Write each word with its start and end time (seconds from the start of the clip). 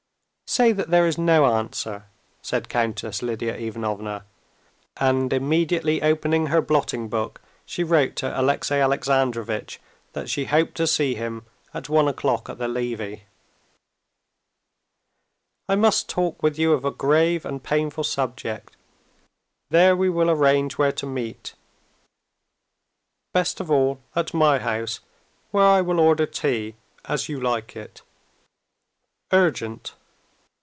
"Say 0.51 0.73
that 0.73 0.89
there 0.89 1.07
is 1.07 1.17
no 1.17 1.45
answer," 1.45 2.07
said 2.41 2.67
Countess 2.67 3.21
Lidia 3.23 3.55
Ivanovna, 3.55 4.25
and 4.97 5.31
immediately 5.31 6.01
opening 6.01 6.47
her 6.47 6.59
blotting 6.61 7.07
book, 7.07 7.39
she 7.65 7.85
wrote 7.85 8.17
to 8.17 8.37
Alexey 8.37 8.75
Alexandrovitch 8.75 9.79
that 10.11 10.27
she 10.29 10.43
hoped 10.43 10.75
to 10.75 10.87
see 10.87 11.15
him 11.15 11.45
at 11.73 11.87
one 11.87 12.09
o'clock 12.09 12.49
at 12.49 12.57
the 12.57 12.67
levee. 12.67 13.23
"I 15.69 15.75
must 15.77 16.09
talk 16.09 16.43
with 16.43 16.59
you 16.59 16.73
of 16.73 16.83
a 16.83 16.91
grave 16.91 17.45
and 17.45 17.63
painful 17.63 18.03
subject. 18.03 18.75
There 19.69 19.95
we 19.95 20.09
will 20.09 20.29
arrange 20.29 20.77
where 20.77 20.91
to 20.91 21.05
meet. 21.07 21.53
Best 23.33 23.61
of 23.61 23.71
all 23.71 24.01
at 24.17 24.33
my 24.33 24.59
house, 24.59 24.99
where 25.51 25.63
I 25.63 25.79
will 25.79 26.01
order 26.01 26.25
tea 26.25 26.75
as 27.05 27.29
you 27.29 27.39
like 27.39 27.77
it. 27.77 28.01
Urgent. 29.31 29.95